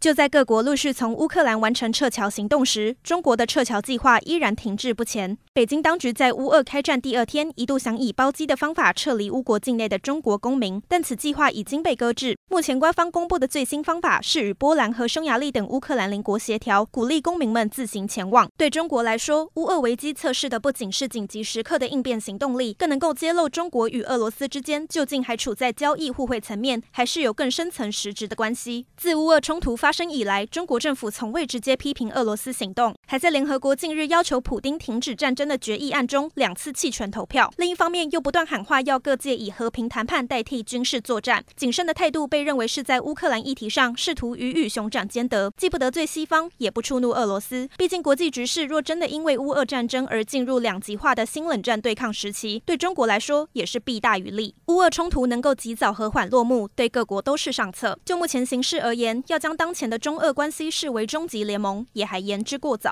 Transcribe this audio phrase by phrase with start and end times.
[0.00, 5.36] 就在各国陆续从乌克兰完成撤侨行动时，中国的撤侨计划依然停滞不前。
[5.52, 12.34] 北京当局在乌俄开战第二天，一度想以包机的方法撤离乌国境内的中国公民，但此计划已经被搁置。
[12.48, 18.48] 目前官方公布的最新方法是与波兰和匈牙利等乌克兰邻国协调，鼓励公民们自行前往。
[18.56, 28.86] 对中国来说，乌俄危机测试的不仅是紧急时刻的应变行动力，更能够揭露中国与俄罗斯之间究竟还处在交易互惠层面，还是有更深层实质的关系。
[28.96, 37.52] 自乌俄冲突发发生以来，中国政府从未直接批评俄罗斯行动，还在联合国近日要求普丁停止战争的决议案中两次弃权投票。
[37.56, 41.44] 另一方面，又不断喊话要各界以和平谈判代替军事作战。
[41.56, 47.68] 谨慎的态度被认为是在乌克兰议题上试图鱼与熊掌兼得，既不得罪西方，也不触怒俄罗斯。
[47.76, 54.54] 毕竟国际局势若真的因为乌俄战争而进入两极化的新冷战对抗时期，对中国来说也是弊大于利。
[54.68, 57.98] 乌俄冲突能够及早和缓落幕，对各国都是上策。
[58.04, 62.88] 就目前形势而言，要将当前前的中俄关系视为终极联盟，也还言之过早。